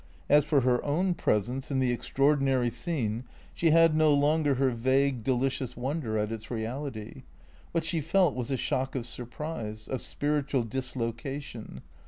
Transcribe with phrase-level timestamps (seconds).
[0.27, 4.71] As for her own presence in the ex traordinary scene, she had no longer her
[4.71, 7.21] vague, delicious wonder at its reality.
[7.71, 11.83] What she felt was a shock of surprise, of spiritual dislocation.